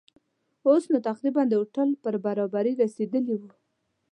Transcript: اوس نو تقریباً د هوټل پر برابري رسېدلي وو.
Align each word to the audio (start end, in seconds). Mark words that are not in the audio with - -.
اوس 0.67 0.83
نو 0.91 0.97
تقریباً 1.09 1.41
د 1.47 1.53
هوټل 1.59 1.89
پر 2.03 2.13
برابري 2.25 2.73
رسېدلي 2.83 3.35
وو. 3.37 3.51